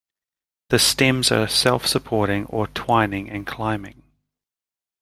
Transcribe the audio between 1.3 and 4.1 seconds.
are self-supporting or twining and climbing.